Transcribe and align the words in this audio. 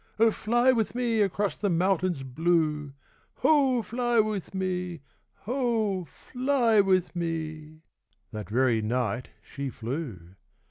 Oh, 0.17 0.31
fly 0.31 0.71
with 0.71 0.95
me 0.95 1.21
Across 1.21 1.59
the 1.59 1.69
mountains 1.69 2.23
blue! 2.23 2.93
Hoh, 3.35 3.83
fly 3.83 4.19
with 4.19 4.55
me! 4.55 5.01
Hoh, 5.41 6.05
fly 6.05 6.81
with 6.81 7.15
me!' 7.15 7.81
That 8.31 8.49
very 8.49 8.81
night 8.81 9.29
she 9.43 9.69
flew. 9.69 10.37